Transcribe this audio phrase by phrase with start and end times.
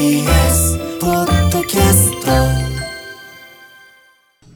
[0.00, 2.30] TBS ポッドキャスト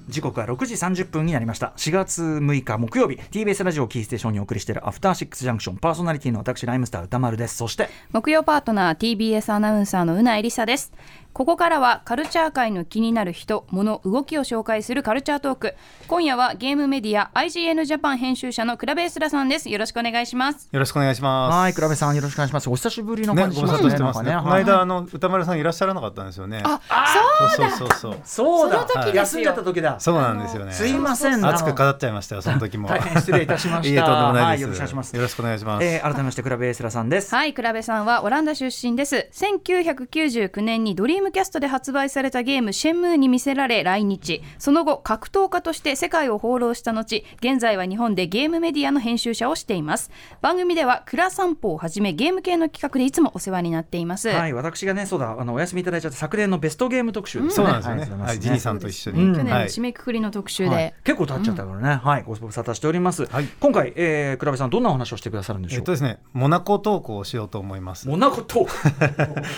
[0.09, 1.75] 時刻は6時30分になりました。
[1.77, 3.17] 4月6日木曜日。
[3.17, 7.57] TBS ラジオキーステーションにお送りしているアフターシックスジャンクションパーソナリティの私ライムスター歌丸です。
[7.57, 10.95] そして木曜パートナー TBS アナウンサーのうなえりさです
[11.35, 15.75] ここからはカルチャー界の気になる人物動きを紹介するカルチャートーク
[16.07, 21.57] 今夜はゲームメディア IGN ジャパン編集者のクラベースラさんですよろしくお願いしますよろしくお願いします。
[21.57, 24.31] はい倉部さんよろしくお願いしますお久しぶりのね、感じご無沙汰してますね。
[24.33, 26.63] この間、あの歌丸さんいらっしゃらなかったんですよね。
[26.65, 26.81] あ
[27.57, 28.21] そうそうそうそう。
[28.23, 30.73] そうだ休んでた時だそうなんですよね。
[30.73, 32.89] すいません熱く語っちゃいましたよ、その時も。
[32.89, 34.69] 大変失礼いたしましたいえ、とんでもないです。
[34.69, 35.85] はいよろしくお願いしますよろしくお願いします。
[35.85, 39.29] えー改めまして倉部エスラさんですはい、クラベさんはオランダ出身です。
[39.33, 44.43] 1999年にドリームキャストで発売されたゲームシェンムーに見せられ来日。
[44.59, 50.11] その後、格闘家として世界を放浪した後、現在は日本でゲームメディアの編集者をしています。
[50.41, 54.29] 番組ではクラ散歩をはじめゲーム系の企画でいつもお世話になっています。
[54.29, 57.55] はい私がねそうだあのお休みいただいちゃった昨年のベストゲーム特集ですね。
[57.55, 58.23] そうなんですよね。
[58.23, 59.23] ははいい、ジニーさんと一緒に。
[59.23, 59.33] うん。
[59.35, 59.69] 去年のはい。
[59.69, 60.95] 締めくくりの特集で、はい。
[61.05, 63.49] 結構経っちゃったからね、はいご無沙汰しております、はい。
[63.61, 65.79] 今回、えー、倉部さんどんなお話をしてくださるんでしょう？
[65.79, 68.09] えっとですね、モナコ投稿をしようと思います。
[68.09, 68.69] モナコと ね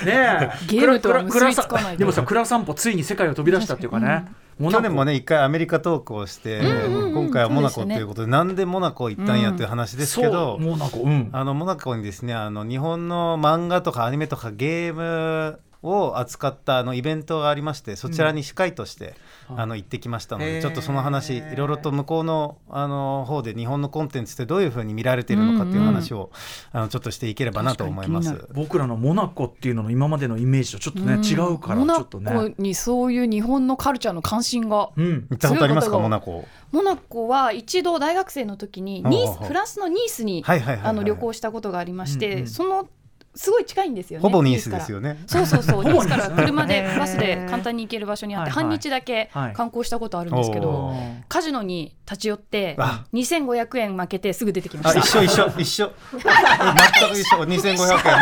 [0.07, 0.51] え。
[0.69, 1.55] ゲームとはクラ結び
[1.97, 4.27] でもさクラ散歩ついに世界を飛び出したっていうかね、
[4.59, 4.83] モナコ。
[4.83, 11.01] 去年もね一回アメリカ投稿して、今回はモナコということで、なんでモナコ行ったんやっていう話ですけど、モナコ。
[11.01, 11.31] うん。
[11.33, 19.15] あのモナコにですねあの日本の漫画とかアニメとかゲームを扱ったあのイベントがありましてそちらに司会として、
[19.49, 26.31] あの行ってきましたので、ちょっとその話いろいろと向こうのあの方で日本のコンテンツってどういうふうに見られているのかっていう話を、
[26.73, 28.49] あのちょっとしていければなと思います。
[28.55, 32.33] 僕らのモナコっていうのの今までのイメージとちょっとね、違うからモナちょっとね。
[32.33, 34.91] コにそういう日本のカルチャーの関心が。
[34.97, 35.27] うん。
[35.31, 36.45] 行ったことありますかモナコ？
[36.73, 42.47] モナコは一度大学生の時にニースフランスのニースにあの旅行したことがありまして、うんうん。
[42.49, 42.89] その
[43.37, 45.19] すごい近いんですよねほぼニースですよよね。
[45.27, 45.85] そうそうそう。
[45.87, 46.09] ニース。
[46.09, 49.53] から車でバスで簡単に行ける場所にあって、半日だけはい。
[49.53, 50.95] 観光したことあるんですけど、お
[51.29, 53.05] カジノに立ち寄ってあ。
[53.13, 55.01] 2500円負けてすぐ出てきまあした。
[55.01, 55.93] 一緒一緒一緒。
[56.13, 57.43] 全く一緒。
[57.43, 58.13] 2500円負けて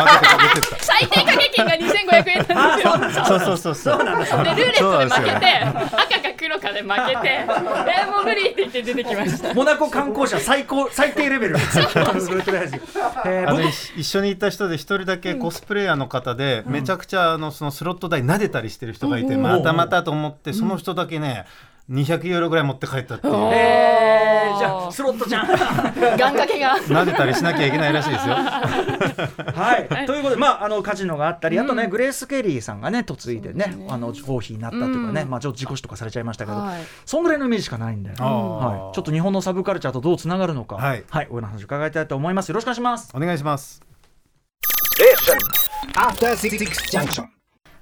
[0.55, 0.85] 出てった。
[0.85, 3.25] 最低掛け金が2500円なんですよ。
[3.25, 3.41] そう。
[3.41, 9.55] そうそうそうでルーレットで負けて、赤か黒かで負けてえもう無理って言って出てきました。
[9.55, 11.57] モナコ観光者最高最低レベル。
[13.47, 21.47] あの一一緒にいた人で一人だけコスプレイヤーの方で、めちゃくちゃあのそのスロット台撫でたりしてる人がいて、またまたと思って、その人だけね
[21.91, 24.59] 200ユーロぐらい持って帰ったっていう、えー。
[24.59, 25.47] じゃあスロットちゃん。
[25.49, 25.59] 願
[26.19, 26.77] 掛けが。
[26.77, 28.35] 撫でたりしなきゃいけないらしいですよ。
[29.55, 36.81] はい、ということで、まあ、あのカジノがあったり、あとね、グレース・ケリーさんがね、嫁いでね、あの合否になったというかね、まあ、ちょっと事故死とかされちゃいましたけど、はい。
[37.05, 41.05] そんぐらいのイメージしかないんで、はい、ちょっと日本のサブカルチャーとどうつながるのか、はい。
[41.31, 42.49] お話伺いたいと思います。
[42.49, 43.11] よろしくお願いします。
[43.15, 43.94] お願いします。
[45.25, 46.59] After Six
[46.91, 47.25] Junction.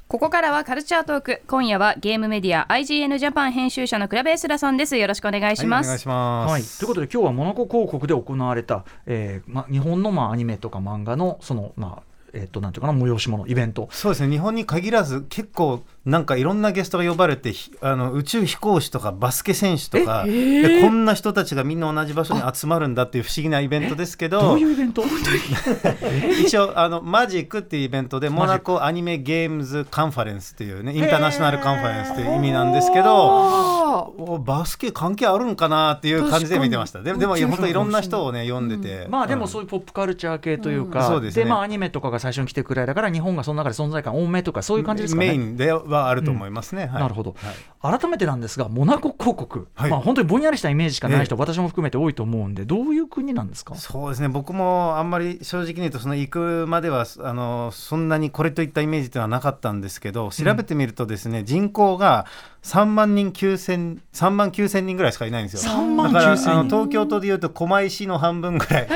[0.07, 1.43] ここからはカルチャートーク。
[1.49, 4.97] 今夜はゲームメディア IGN ジャパン編集者のクラベースラさんです。
[4.97, 6.53] よろしくお願いしはい、おます、願いします。
[6.53, 13.89] はい、ということで今日はモナコ広告で行われた、えーま、日本の、まあ、アニメとか漫画のその、まあえっとなんていうかな催し物イベント。
[13.93, 14.31] そうですね。
[14.31, 25.05] 日本に限らず結構なんかいろんなゲストが呼ばれてひあの宇宙飛行士とかバスケ選手とか、でこんな人たちがみんな同じ場所に集まるんだっていう不思議なイベントですけどどういうイベント？
[26.41, 37.03] 一応あのマジックっていうイベントでモナコアニメゲームズカンファレンスっていうねインターナショナルカンファレンスっていう意味なんですけどあおバスケ関係あるんかなっていう感じで見てました。
[37.03, 41.45] ででも本当いろんな人をね読んでて、まあでもうんそういうポップカルチャー系というか、うんそうですね。
[41.45, 45.29] まあアニメとかが最初に来てくらいだから日本がその中で存在感多めとかそういう感じですかね。
[45.29, 47.03] メインではあると思いますね、はい。
[47.03, 47.35] なるほど、
[47.81, 47.99] はい。
[47.99, 49.91] 改めてなんですがモナコ広告、はい。
[49.91, 53.75] まあ本当にぼんやりしたイメージしかない人、え私も含めて多いと思うんでどういう国なんですか？
[53.75, 54.29] そうですね。
[54.29, 62.27] 僕もあんまり正直に言うとその行くまではあのそんなにこれといったイメージではなかったんですけど調べてみるとですね、人口が
[62.63, 65.73] 3万人9000 3万9000人ぐらいしかいないんですよ。
[65.73, 68.89] 3万だから9000あの人東京都でいうと狛江市の半分ぐらい、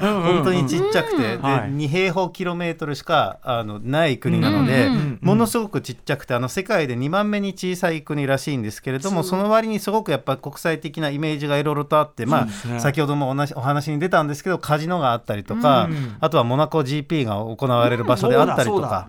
[0.00, 1.70] 本当にちっちゃくて、ではい。
[1.70, 12.76] 2平方キロメートルしかあのない国なので、うんうんうんものすごくちっちゃくてあの世界で2番目に小さい国らしいんですけれどもその割にすごくやっぱ国際的なイメージがいろいろとあって、ますね。
[12.76, 16.16] あ、先ほどもおなしお話に出たんですけどカジノがあったりとか、うん。
[16.20, 18.88] あとはモナコ GP が行われる場所であったりとうんそうだ。
[18.88, 19.08] か。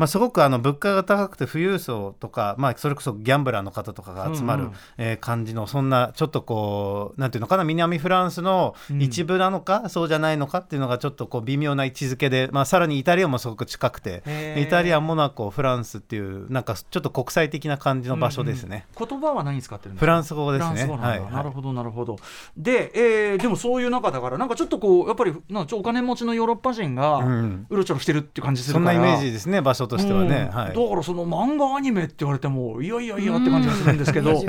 [0.00, 4.74] まあ、すごくあの物価が高くて富裕層とか、まあ、それこそギャンブラーの方とかが集まる、うんうん。
[4.96, 14.22] えー感じのそんなちょっとこうなんていうのかな南フランスの一部なのか、そうじゃないのかっていうのがちょっとこう微妙な位置づけで、まあ、さらにイタリアもすごく近くて
[14.56, 20.00] イタリアモナコフランスっていうなんかちょっと国際的な感じの場所ですね、言葉は何使ってるんですか？
[20.00, 20.86] フランス語ですね。
[20.86, 21.32] はいはい。
[21.32, 22.16] なるほどなるほど。
[22.56, 27.66] で、えーでもそういう中だからなんかちょっとこうやっぱりなお金持ちのヨーロッパ人がうん。
[27.68, 30.56] うろちょろしてるっていう感じするそんから、なイメージですね場所としてはね、うん。
[30.56, 30.74] はい。
[30.74, 34.42] だからその漫画アニメって言われてもいやいやいやって感じがするんですけど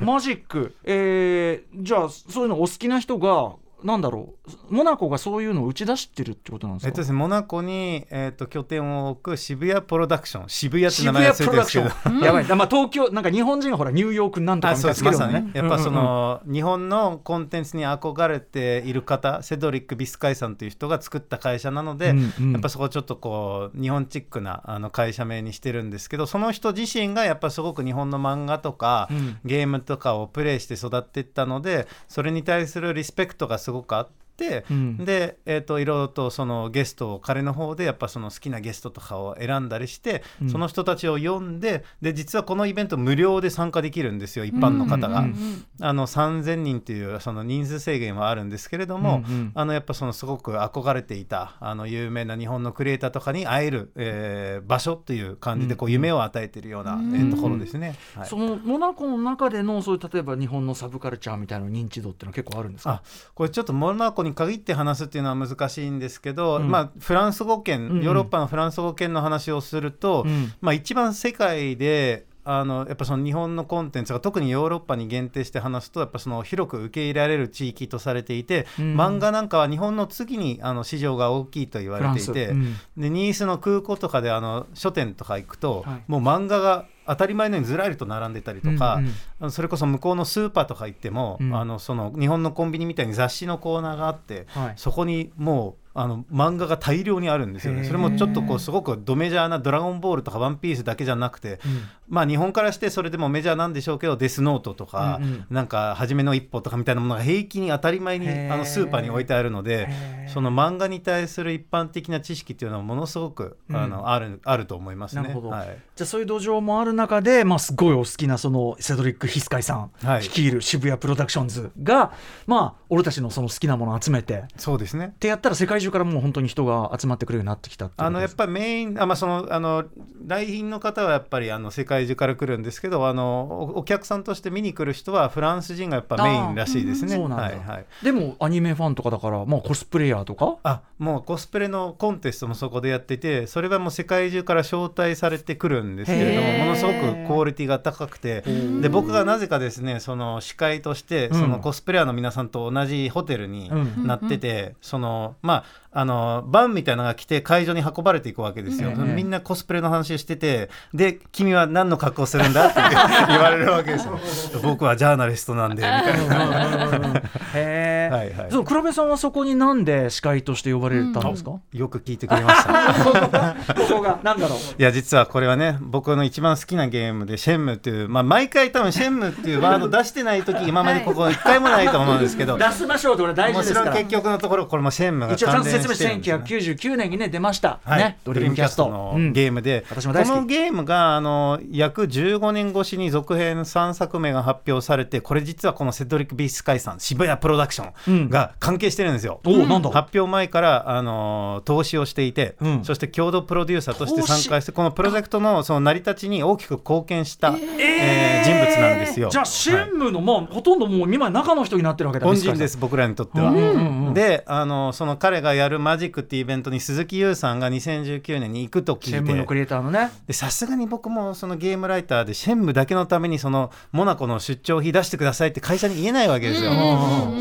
[0.00, 3.54] マジック、えーじゃあそういうのお好きな人が
[3.84, 4.34] なんだろ
[4.70, 4.74] う。
[4.74, 10.48] モナコがそういうのを打ち出してるってことなんですか、えっとですね、モナコに、えっと拠点を置く渋谷プロダクション。
[10.48, 12.10] 渋谷って名渋前がついてるんですけど。
[12.10, 15.40] ン、 やばい、まあ、東京なんか日本人がほらニューヨークなんとかあみたいうなつけるのね。
[15.40, 22.52] にやっぱその、日本のコンテンツに憧れている方セドリック・ビスカイさんという人が作った会社なので、うんうん。
[22.52, 29.38] やっぱそこちょっとこう日本チックなあの会社名にしてるんですけどその人自身がやっぱすごく日本の漫画とか、うん。
[29.44, 34.21] ゲームとかをプレイして育っていったのでそれに対するリスペクトがすごごくあっ。
[34.70, 34.96] うん。
[35.04, 40.50] で、えー、といろいろとそのゲストを彼の方でやっぱその好きなゲストとかを選んだりして、うん。
[40.50, 45.20] その人たちを呼んでで実はこのイベント無料で参加できるんですよ一般の方が。
[45.20, 57.96] うんうんあの3000人というその人数制限はあるんですけれども、うんうんあのやっぱそのすごく憧れていたあの有名な日本のクリエイターとかに会える、えー場所という感じでこう夢を与えているような、えーところですね。
[58.16, 58.28] はい。
[58.28, 62.90] そのモナコの中でのそういう例えば日本のサブカルチャーみたいな認知度っていうのは結構あるんですか？
[62.90, 63.02] あ
[63.34, 66.70] これちょっとモナコに限って話すっていうのは難しいんですけど、うん。
[66.70, 70.52] まあ、フランス語圏、ヨーロッパのフランス語圏の話をすると、うん。
[70.60, 78.96] まあ、一番世界であのやっぱその日本のコンテンツが特にヨーロッパに限定して話すとやっぱその広く受け入れられる地域とされていて、うん。
[78.96, 83.00] 漫画なんかは日本の次にあの市場が大きいと言われていて、フランス。
[83.00, 86.02] でニースの空港とかであの書店とか行くと、はい。
[86.08, 89.06] もう漫画が当たり前のようにずらりと並んでたりとか、うん
[89.40, 91.56] うんそれこそ向こうのスーパーとか行っても、うん。
[91.56, 94.72] あのその日本のコンビニみたいに雑誌のコーナーがあって、はい。
[94.76, 97.84] そこにもうあの漫画が大量にあるんですよね。
[97.84, 101.82] それもちょっとこうすごくドメジャーな「ドラゴンボール」とか「ワンピースだけじゃなくて、うん。
[102.08, 105.46] まあ日本からしてそれでもメジャーなんでしょうけど「デスノート」とか、うんうん。
[105.50, 109.88] なんか「初めの一歩」とかみたいなものが平気に当たり前にあのスーパーに置いてあるので
[110.32, 113.76] その漫画に対する一般的な知識っていうのはものすごく、うん。
[113.76, 115.22] あのあるあると思いますね。
[115.22, 115.50] なるほど。
[115.50, 115.66] はい。
[115.94, 120.22] じゃあそういう土壌もある中で、まあ、すごいお好きなそのセドリック・ヒスカイさんはい。
[120.22, 122.12] 率いる渋谷プロダクションズが、
[122.46, 125.14] まあ、俺たちのその好きなものを集めてっそうですね。
[125.18, 129.84] てやったら世界中からもう本当に人が集まってくるようになってきたあのやっぱぱりメインあ、まあ、そのあの
[130.26, 137.18] 来賓の方はやっぱりあの世界中から来るんですけどあのおお客さんとして見に来る人はフランス人がやっぱメインらしいですね。
[137.18, 138.04] はいはい。
[138.04, 140.56] でもアニメファンとかだから、まあ、コスプレイヤーとか？
[140.62, 148.42] あもうコスプレのコンテストもそこでやっててそれはもう世界中から招待されてくるんですけれどもものすごくクオリティが高くて。
[148.80, 151.40] で僕がなぜかですねその司会としてうん。
[151.40, 154.06] そのコスプレイヤーの皆さんと同じホテルにうん。
[154.06, 155.64] なってて、そのまあ
[155.94, 162.80] あのバンみたいなのが来て会場に運ばれていくわけですよ、うんみんなコスプレの話をしててで君は何の格好するんだって
[163.28, 164.18] 言われるわけですよ。
[164.62, 167.22] 僕はジャーナリストなんでみたいな。
[167.54, 168.50] へえ、はいはい。
[168.50, 172.72] そう倉部さんはそこになんで司会として呼ばれたんですか、よく聞いてくれました。
[173.04, 174.58] ここがここがなんだろう。
[174.78, 183.86] いや実はこれはね僕の一番好きなゲームでシェンムっていう、まあ、毎回多分シェンムっていうワード出してない時今までここ一回もないと思うんですけど、出しましょうってこれ大事もですから。
[183.86, 186.44] ちろん結局のところこれもシェンムが一説明してしてるんですよね。
[186.44, 187.98] 1999年にね出ました、はい。
[187.98, 188.88] ねドリームキャスト。
[188.88, 189.32] のうん。
[189.32, 190.32] ゲームで、私も大好き。
[190.32, 199.40] このゲームがあの約15年越しに続編3作目が発表されてこれ実はこのセドリック・ビースカイさん渋谷プロダクションが関係してるんですよ。
[199.44, 199.90] おおなんだ。
[199.90, 202.84] 発表前からあの投資をしていて、うん。
[202.84, 208.44] そして共同プロデューサーとして参加してこのプロジェクトのその成り立ちに大きく貢献した、えー。
[208.44, 209.28] 人物なんですよ。
[209.30, 213.50] じゃあシェンムの、まあほとんどもう今中の人になってるわけだ恩人です僕らにとっては。
[213.50, 214.14] うんうんうん。
[214.14, 219.10] であのその彼がやるマジックっていうイベントに鈴木優さんが2019年に行くと聞いて。
[219.10, 220.10] シェンムのクリエイターのね。
[220.26, 226.72] でさすがに僕もそのゲームライターでシェンムだけのためにそのモナコの出張費出してくださいって会社に言えないわけですよ。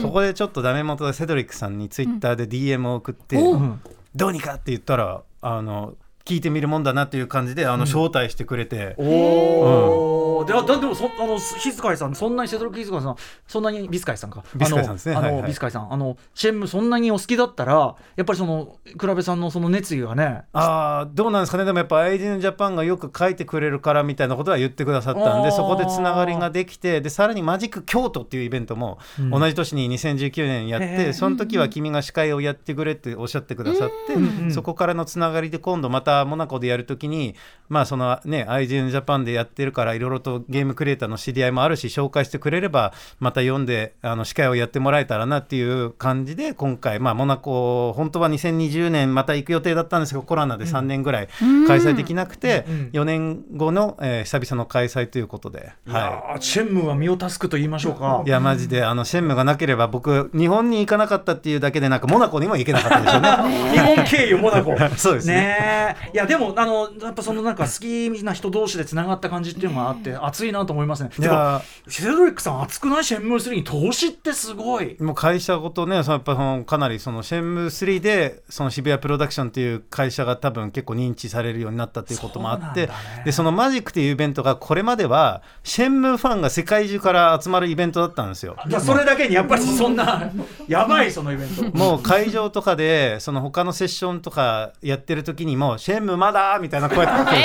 [0.01, 3.81] そこでちょっとダメ元でセドリックさんにツイッターで DM を送って、ん。
[4.15, 8.95] どうにかって言ったらあの聞いてみるもんだなっていう感じであの招待してくれて。
[8.97, 13.15] おお、でだでもそあのヒスカイさんそんなにセドリック・ヒスカイさん
[13.47, 14.43] そんなにビスカイさんか？
[14.55, 15.15] ビスカイさんですね。
[15.15, 15.93] あのはいはいビスカイさん。
[15.93, 20.43] あのシェンムそんなにお好きだったらやっぱりその倉部さんのその熱意がね。
[20.53, 21.65] あーどうなんですかね。
[21.65, 29.29] でもやっぱ「アイジャパン」がよく書いてくれるからみたいなことは言ってくださったんでそこでつながりができてでさらにマジック京都っていうイベントもうん。
[29.31, 31.13] 同じ年に2019年やって、へー。
[31.13, 34.51] その時は君が司会をやってくれっておっしゃってくださって、うんうん。
[34.51, 37.35] そこからのつながりで今度またモナコでやるときに
[37.69, 51.27] まあそのね「アイジンジャパン」でやってるからいろいろととゲームクリエイターの知り合いもあるし紹介してくれればまた読んであの司会をやってもらえたらなっていう感じで今回、まあ、モナコ本当は2020年また行く予定だったんですがコロナで3年ぐらい
[51.67, 52.89] 開催できなくて、うん。
[52.93, 55.73] 4年後の、えー久々の開催ということで。
[55.87, 55.91] い。
[55.91, 58.23] やーチェンムーは身を助くと言いましょうか。
[58.25, 63.71] いやマジであのシェンムがなければ僕日本に行かなかったっていうだけでなんかモナコにも行けなかったでしょうね。
[63.71, 64.75] 日本経由モナコ。
[64.95, 65.35] そうですね。
[65.35, 71.10] ねえいやでもあのやっぱそのなんか好きな人同士でつながった感じっていうのがあって熱いなと思いますね。
[71.17, 71.62] いや。
[71.88, 73.03] セドリックさん熱くない？
[73.03, 74.98] シェンムー3に投資ってすごい。
[75.00, 82.93] もう会社ごとね、そのやっぱそのかなりそのシェンムー3でその渋谷プロダクションっていう会社が多分結構認知されるようになったっていうこともあって、ね。
[83.25, 88.55] でそのマジックっていうイベントがこれまではシェンムーファンが世界中から集まるイベントだったんですよ。
[88.79, 90.31] それだけにやっぱりそんな
[90.67, 91.77] やばいそのイベント。
[91.77, 97.41] もう会場とかでその他のセッションとかやってる時にもシェンムーまだみたいな声とか来る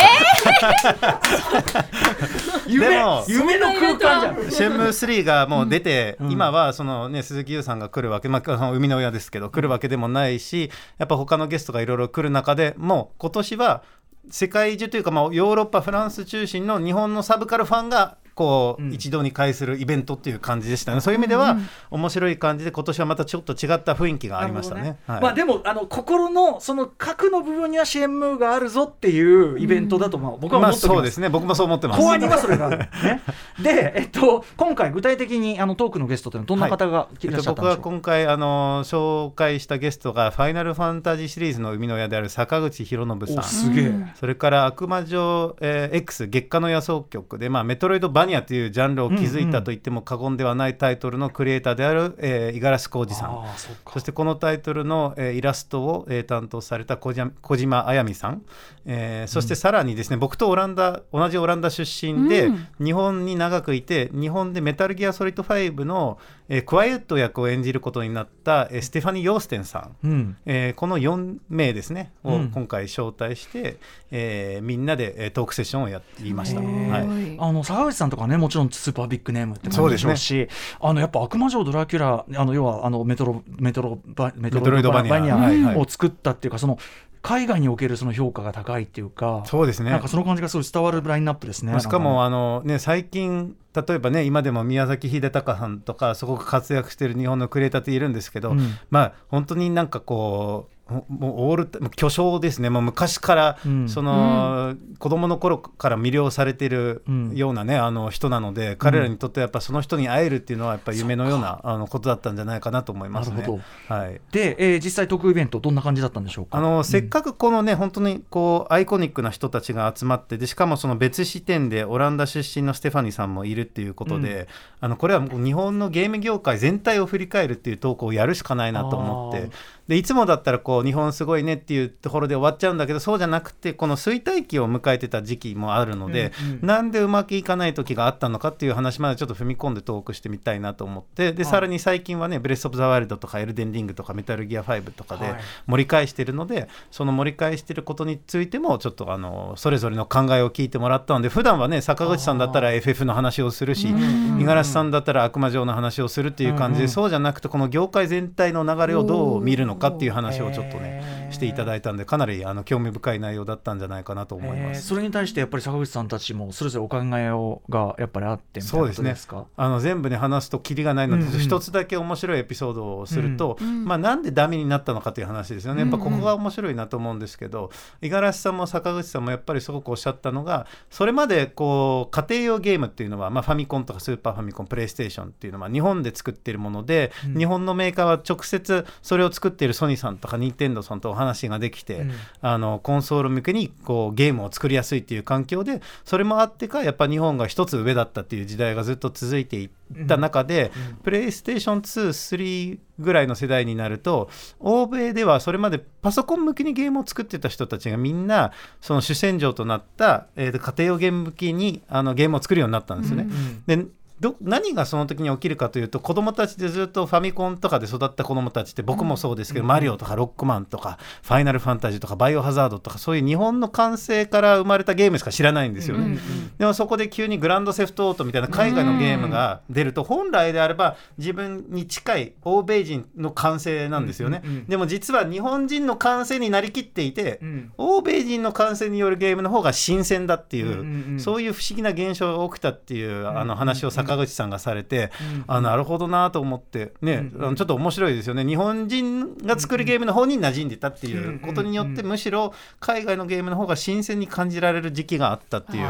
[2.66, 4.50] 夢でも夢の空間じゃん。
[4.50, 13.82] シェンムー3がもう出て、今はその、ね、鈴木優さんが来るわけ、まあ、その生みの親ですけど来るわけでもないしやっぱ他のゲストがいろいろ来る中でもう今年は
[14.30, 18.92] 世界中というか、まあ、ヨーロッパフランス中心の日本のサブカルファンがこう、うん。
[18.92, 21.00] 一堂に会するイベントっていう感じでしたね。
[21.00, 21.56] そういう意味では、
[21.90, 24.80] 面白い感じで今年はまたちょっと違った雰囲気がありましたね。
[24.80, 25.22] なるほどはい。
[25.22, 31.28] まあでもあの心のその核の部分にはシェンムーがあるぞっていうイベントだとまあ僕はまあ思っておりますそうですね。
[31.30, 32.00] 僕もそう思ってます。
[32.00, 32.90] 公安にはそれがある、ね、
[33.62, 37.54] で、えっと、今回具体的にあのトークのゲストというのはどんな方がいらっしゃったんでしょう？
[37.54, 53.44] か、僕は今回あの紹介したゲストが「ファイナルファンタジー」シリーズの生みの親である坂口博信さおんすげえ、それから悪魔城、えー X 月下の野草曲で、まあ、メトロイドバニアというジャンルを築いたと言っても過言ではないタイトルのクリエイターであるえー五十嵐浩二さん。
[53.92, 57.14] そしてこのタイトルの、えーイラストを、えー担当された小
[57.56, 58.42] 島あやみさん、
[58.84, 62.50] えーそしてさらにですね、僕とオランダ同じオランダ出身で、
[62.82, 66.18] 日本に長くいて日本でメタルギアソリッド5の、
[66.48, 70.06] えークワイエット役を演じることになった、えーステファニー・ヨーステンさん。
[70.06, 70.36] うん。
[70.46, 72.50] えーこの4名ですねをうん。
[72.50, 73.78] 今回招待して、
[74.10, 76.60] えーみんなでえートークセッションをやりました。
[76.60, 76.66] は
[77.00, 77.36] い。
[77.38, 80.48] あの坂口さんとかねもちろんスーパービッグネームってそうで感じですしょうし
[80.80, 85.76] あのやっぱ悪魔城ドラキュラあの要はあのメトロメトロバメトロイドバニア。
[85.76, 86.78] を作ったっていうかその
[87.26, 89.90] 海外におけるその評価が高いっていうかそうですね。
[89.90, 98.78] なんかその感じがすごい伝わるラインナップですねまあしかもあの、ね、最近例えばね今でも宮崎秀隆さんとかすごく活躍している日本のクリエイターっているんですけど、うん。
[98.90, 102.70] まあ本当になんかこうももうオールもう巨匠ですね。
[102.70, 103.88] もう昔から、うん。
[103.88, 107.36] その、子供の頃から魅了されているうん。
[107.36, 113.36] ようなね、あの人なので彼らにとってはやっぱその人に会えるっていうのはやっぱ夢のようなあのことだったんじゃないかなと思いますね。
[113.38, 114.20] なるほはい。
[114.30, 116.56] で、えー実際特イベントどんな感じだったんでしょうか？
[116.56, 124.48] あのせっかくこのね、本当にこうアイコニックな人たちが集まってでしかもその別視点でオランダ出身のステファニーさんもいるっていうことで、
[124.80, 129.50] あのこれはもう日本のゲーム業界全体を振り返るっていうトークをやるしかないなと思って
[129.88, 136.66] でいつもだったらこう日本すごいねっていうところで終わっちゃうんだけどそうじゃなくてこの衰退期を迎えてた時期もあるので、うんうん。
[136.66, 141.50] なんでうまくいかない時があったのかっていう話までちょっと踏み込んでトークしてみたいなと思ってではい。
[141.50, 145.40] さらに最近はね「ブレス・オブ・ザ・ワイルド」とか「エルデン・リング」とか「メタルギア5」とかではい。
[145.66, 156.92] 盛り返してるのでその盛り返してることについてもちょっとあのそれぞれの考えを聞いてもらったので普段はね坂口さんだったら FF の話をするし五十嵐さんだったら悪魔城の話をするっていう感じで、うんうん。
[156.92, 164.78] そうじゃなくてこの業界全体の流れをどう見るのかかっていう話をちょっとねしていただいたんでかなりあの興味深い内容だったんじゃないかなと思います。
[164.78, 171.32] えーそれに対してやっぱり坂口さんたちもそれぞれお考えをがやっぱりあってみたいなこそうですねとですかあの全部ね話すとキリがないのでうん。
[171.34, 175.80] うん一、つだけ面白いエピソードをすると、まあ、なんでダメになったのかという話ですよね。
[175.80, 187.38] やっぱここが面白いなと思うんですけど五十嵐さんも坂口さんもやっぱりすごくおっしゃったのがそれまでこう家庭用ゲームっていうのは、まあ、ファミコンとかスーパーファミコンプレイステーションっていうのは日本で作っているもので、うん。
[187.38, 192.12] 日本のメーカーは直接それを作っているソニーさんとかニンテンドーさんとお話ができて、うん。
[192.40, 200.70] あのコンソール向けにこうゲームを作りやすいっていう環境でそれもあってかやっぱ日本が一つ上だったっていう時代がずっと続いていった中で、
[201.02, 204.30] プレイステーション23ぐらいの世代になると
[204.60, 213.28] 欧米ではそれまでパソコン向けにゲームを作ってた人たちがみんなその主戦場となった、えーと家庭用ゲーム向きにあのゲームを作るようになったんですよね。
[213.66, 213.86] で
[214.20, 226.18] ど何がその時に起きるかというと子供たちでずっとファミコンとかで育った子供たちって僕もそうですけど、マリオとかロックマンとかファイナルファンタジーとかバイオハザードとかそういう日本の完成から生まれたゲームしか知らないんですよね、
[226.58, 234.66] でもそこで急にグランドセフトオートみたいな海外のゲームが出ると本来であれば自分に近い欧米人の完成なんですよね、うんうんうん。
[234.66, 237.72] でも実は日本人の完成になりきっていて、うん。
[237.76, 241.20] 欧米人の完成によるゲームの方が新鮮だっていう、うんうんうん。
[241.20, 245.44] そういう不思議な現象が起きたっていうあの話を坂口さんがされて、うん。
[245.46, 248.44] あなるほどなと思ってね、うんあのちょっと面白いですよね。
[248.44, 255.86] 日本人が作るゲームの方に馴染んでたっていうことによって、むしろ海外のゲームの方が新鮮に感じられる時期があったっていう。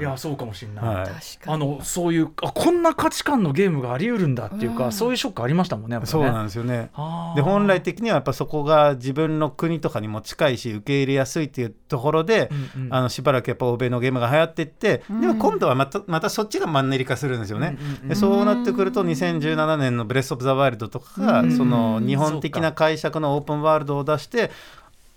[0.00, 1.06] いやそうかもしれない、はい。
[1.06, 1.16] 確か
[1.46, 1.54] に。
[1.54, 4.92] あのそういうあこんな価値観のゲームがあり得るんだっていうか、うん。
[4.92, 6.10] そういうショックありましたもんねやっぱね。
[6.10, 6.90] そうなんですよね。
[7.36, 12.94] で本来的にはやっぱそこが自分の国とかにも近いし受け入れやすいっていうところで、うんうん。
[12.94, 17.76] あのしばらくやっぱ欧米のゲームが流行っていって、でも今度はまたまたそっちがマンネリ化するんですよね。
[17.80, 24.50] うんうんうんでそうなってくると2017年の「ブレス・オブ・ザ・ワイルド」とかが、うんその日本的な解釈のオープンワールドを出して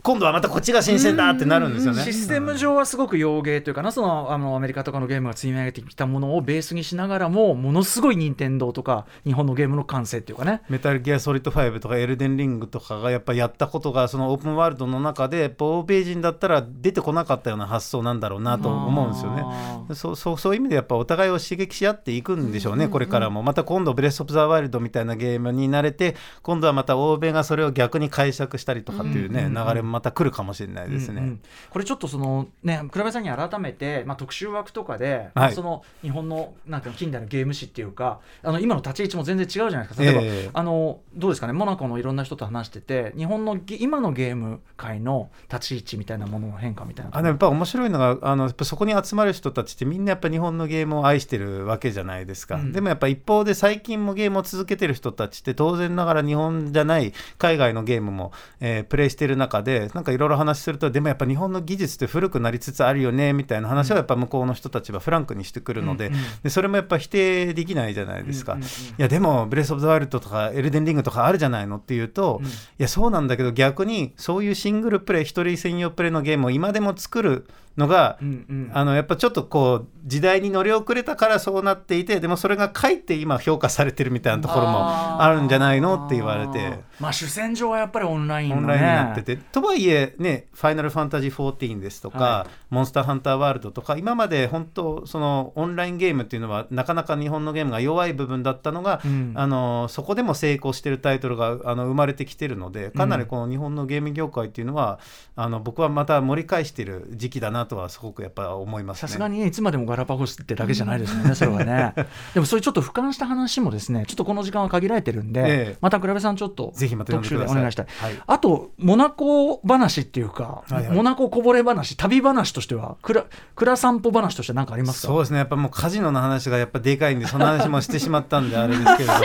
[0.04, 2.04] 今度はまたこっちが新鮮だってなるんですよね。
[2.04, 3.94] システム上はすごく洋芸というかな。
[3.94, 10.62] そのあのアメリカとかのゲームが積み上げてきたものをベースにしながらもものすごい任天堂とか日本のゲームの完成っていうかね。
[10.68, 19.46] メタルギアソリッド5とかエルデンリングとかがやっぱやったことがそのオープンワールドの中でやっぱ欧米人だったら出てこなかったような発想なんだろうなと思うんですよね。
[19.94, 29.54] そうそうそういう意味でやっぱお互いを刺激し合っていくんでしょうね、これからもまた今度「ブレス・オブ・ザ・ワイルド」みたいなゲームに慣れて今度はまた欧米がそれを逆に解釈したりとかっていうね、うん。
[29.54, 31.22] 流れもまた来るかもしれないですね。
[31.22, 31.42] うんうん。
[31.70, 35.54] これちょっとそのね倉部さんに改めて、まあ、特集枠とかで、はい。
[35.54, 40.04] その日本のなんていうの近代のゲーム史っていうかあの今の立ち位置も全然違うじゃないですか。
[40.04, 40.50] 例えば、ええ。
[40.52, 41.54] あのどうですかね？
[41.54, 52.72] モナコのいろんな人と話してて日本のゲ今のゲーム界の立ち位置みたいなものの変化みたいなあのやっぱ面白いのがあのそこに集まる人たちってみんなやっぱ日本のゲームを愛してるわけじゃないですか、うん。
[52.72, 68.54] でもやっぱ一方で最近もゲームを続けてる人たちって当然ながら日本じゃない海外のゲームも、えープレイしてる中でなんかいろいろ話するとでもやっぱ日本の技術って古くなりつつあるよねみたいな話をやっぱ向こうの人たちはフランクにしてくるので,、うんうんでそれもやっぱ否定できないじゃないですか。
[68.54, 68.70] うんうんうん。
[68.70, 72.48] いやでも「ブレス・オブ・ザ・ワイルド」とか「エルデン・リング」とかあるじゃないのっていうと、うん。
[72.48, 78.72] いやそうなんだけど逆にそういうシングルプレイ一人専用プレイのゲームを今でも作るのが、うんうん。
[78.74, 86.80] あのやっぱちょっとこう時代に乗り遅れたからそうなっていてでもそれがかえって今評価されてるみたいなところもあるんじゃないのって言われて。
[87.00, 88.62] まあ主戦場はやっぱりオンラインのね。
[88.62, 99.34] オンラインになってて、とはいえね「ファイナルファンタジー14」ですとか、はモンスターハンターワールド」とか今まで本当そのオンラインゲームっていうのはなかなか日本のゲームが弱い部分だったのが、うん。
[99.36, 105.00] あのそこでも成功してるタイトルがあの生まれてきてるのでかなりこの日本のゲーム業界っていうのは、
[105.36, 109.08] あの僕はまた盛り返してる時期だなとはすごくやっぱ思いますね。
[109.08, 111.94] さすがにねいつまでもガラパゴスってだけじゃないですよね、それはね。
[112.34, 117.86] でもそういうちょっと俯瞰した話もですね、ちょっとこの時間は限られてるんで、ええまた倉部さんちょっとぜひまた特集でお願いしたい。
[118.00, 125.08] はいあとモナコ話っていうか、はいはいモナコこぼれ話、旅話としては、くら蔵散歩話として何かありますか？
[125.08, 129.20] そうですねやっぱもうカジノの話がやっぱでかいんでその話もしてしまったんであれですけれども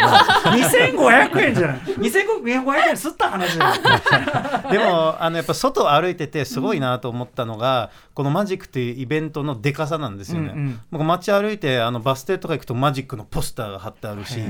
[0.56, 1.78] 2500円じゃない。
[1.78, 3.58] 2500円すった話。
[4.70, 10.52] でもあのやっぱ外を歩いててすごいなと思ったのが、このマジックっていうイベントのでかさなんですよね。
[10.54, 10.80] うんうん。
[10.90, 14.40] 僕街歩いてあのバス停とか行くとマジックのポスターが貼ってあるし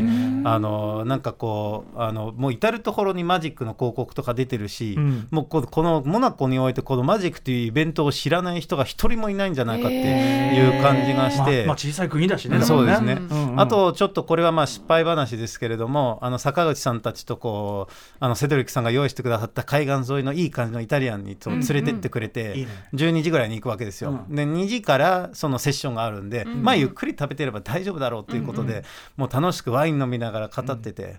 [0.44, 5.28] あのなんかこうあのもう至る所にマジックの広告とか出てるし、うん。
[5.30, 11.58] もうここのモナコにおいてこのマジックというイベントを知らない人が一人もいないんじゃないかっていう感じがして。
[11.58, 12.56] まあ、まあ小さい国だしね。
[12.56, 12.62] うん。
[12.62, 13.60] そうですね、うんうん。
[13.60, 22.70] あとちょっとこれはまあ失敗話ですけれどもあの坂口さんたちとこうあのセドリックさんが用意してくださった海岸沿いのいい感じのイタリアンに連れてってくれて、いいね。
[22.94, 24.34] 12時ぐらいに行くわけですよ、うん。
[24.34, 28.84] で2時からそのセッションがあるんで、まあゆっくり食べてれば大丈夫だろうということで、
[29.16, 31.16] もう楽しくワイン飲みながら語ってて。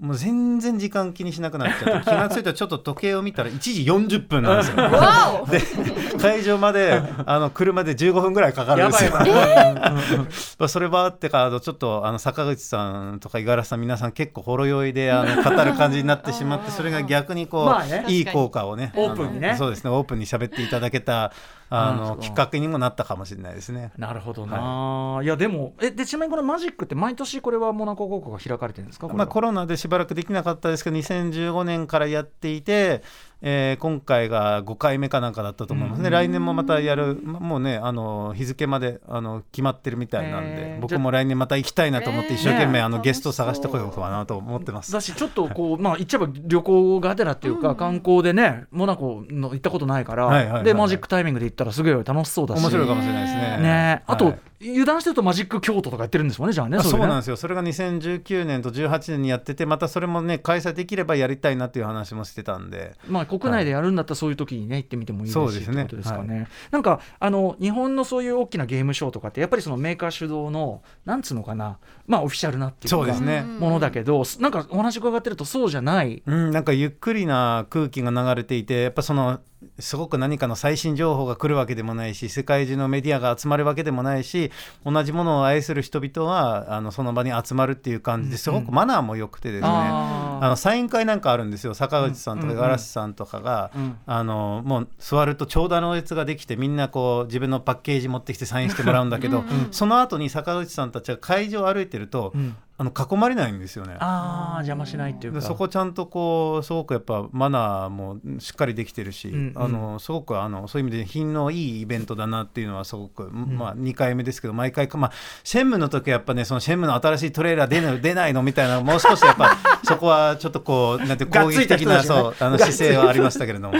[0.00, 6.06] もう全然時間気にしなくなっちゃって気が付いたらちょっと時計を見たら1時40分なんですよ。
[6.14, 10.68] で会場まであの車で15分ぐらいかかるんですよ。
[10.68, 18.04] それはあってかあのちょっとあの坂口さんとか五十嵐さん皆さん結構ほろ酔いであの語る感じになってしまってそれが逆にこう、 まあね。
[18.08, 19.56] いい効果をねオープンにね。
[19.58, 21.32] そうですねオープンに喋っていただけた
[21.70, 23.92] あのきっかけにもなったかもしれないですね。
[23.98, 29.06] なるほどな、い、やでもえでちなみにこのマジックって毎年これはモナコ高校が開かれてるんですか？
[29.06, 29.18] これは。
[29.18, 33.02] まあ、コロナでしばらくできなかったですけど2015年からやっていて
[33.40, 40.80] えー今回が5回目かなんかだったと思いますね、来年もまたやるまもうねあの日付まであの決まってるみたいなんで、えー。
[40.80, 44.92] 僕も来年また行きたいなと思って一生懸命、ねあのゲストを探してこようかなと思ってます。
[44.92, 50.64] だしちょっとこう、まあ言っちゃえば旅行がてらっていうか、観光でねモナコの行ったことないから、はいはいはいはい。
[50.64, 52.60] でマジックタイミングで行ったらすごい楽しそうだし。
[52.60, 53.62] 面白いかもしれないですね。
[53.62, 57.36] ねあと、はい油断してるとマジック京都とかやってるんですもんねじゃあねあそうなんでですよ。
[57.36, 62.94] それが2019年と18年にやっててまたそれもね開催できればやりたいなっていう話もしてたんで。
[63.06, 65.84] まあ国内でやるんだったらそういう時にね行ってみてもいいですしそうですね。
[65.84, 73.42] ですかね、なんかあの日本のそういう大きなゲームショーとかってやっぱりそのメーカー主導のなんつうのかなまあオフィシャルなっていうかそうですね。
[73.42, 76.22] ものだけどなんかお話伺ってるとそうじゃない。
[76.24, 79.40] うん、なんかゆっくりな空気が流れていてやっぱその
[79.78, 84.52] すごく何かの最新情報が来るわけでもないし世界中のメディアが集まるわけでもないし
[84.84, 90.44] 同じものを愛する人々はあのその場に集まるっていう感じですごくマナーも良くてですね、あー。
[90.44, 91.74] あのサイン会なんかあるんですよ。
[91.74, 93.98] 坂口さんとか五十嵐さんとかが、うん。
[94.06, 103.96] あのもう座ると長蛇の列ができてみんなこう自分のパッケージ持ってきてサインしてもらうんだけど、その後に坂口さんたちが会場を歩いてると、んあの囲まれないんですよね。
[103.98, 105.40] あー邪魔しないっていうか。
[105.40, 109.52] でそこちゃんとこうすごくやっぱマナーもしっかりできてるし、んうん。
[109.56, 115.12] あのすごくあのそういう意味で品のいいイベントだなっていうのはすごく、まあ、2回目ですけど毎回か、まあ、
[115.42, 123.74] シェンムの時はやっぱねそのシェンムの新しいトレーラー出ない 出ないのみたいなもう少しやっぱ そこはちょっとこうなんて攻撃的な、ねそうあの姿勢はありましたけれども。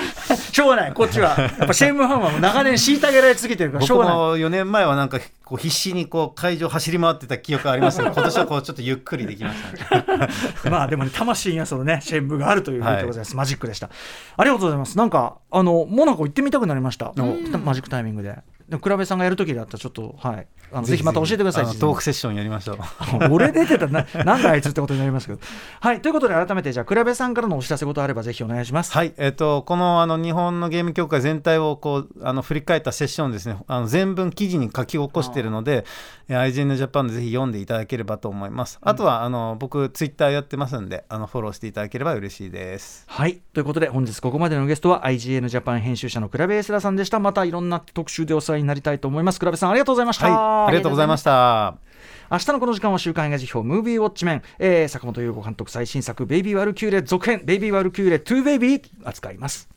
[0.58, 1.36] しょうがないこっちは。
[1.38, 4.14] やっぱシェームファンはもう長年虐げられ続けてるからしょうがない。
[4.14, 10.28] 僕も4年前はなんかこう必死にこう会場走り回ってた記憶がありますけど今年はこうちょっとゆっくりできましたね。
[10.70, 13.90] まあでもね魂にはそのねシェンブがあるということでございます、マジックでした。
[14.36, 14.96] ありがとうございます。
[14.98, 17.12] なんかあのモナコ行ってみたくなりました。
[17.16, 18.38] マジックタイミングで
[18.80, 20.46] 倉部さんがやる時だったらちょっとはい。
[20.72, 21.02] あのぜひ。
[21.02, 22.78] また教えてくださいトークセッションやりましょう。
[23.30, 25.40] 俺出てたななんだあいつってことになりますけど。
[25.80, 26.02] はい。
[26.02, 28.92] ということで改めてじゃあ倉部さんからのお知らせ事あればぜひお願いします。
[28.92, 35.84] はい、えっ、と、このあの日本のゲーム協会全体をこうあの振り返ったセッションですね、あの全文記事に書き起こしているので、
[36.28, 38.78] えー IGN Japan でぜひ読んでいただければと思います。
[38.82, 43.04] あとは、あの僕、ツイッターやってますんで、あのフォローしていただければ嬉しいです。
[43.06, 43.40] はい。
[43.52, 47.20] ということで本日ここまでのゲストは IGN ジャパン編集者の倉部エスラさんでした。
[47.20, 49.38] またいろんな特集でお世話になりたいと思います。
[49.38, 51.76] 倉部さんありがとうございました、はい、ありがとうございました。
[52.30, 57.42] 明日のこの時間は週刊映画辞表ムービーウォッチメン、えー坂本優子監督最新作ベイビーワルキューレ続編。
[57.44, 59.68] ベイビーワルキューレ2ベイビー扱います。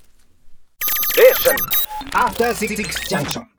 [2.14, 2.76] After Six
[3.10, 3.51] Junction.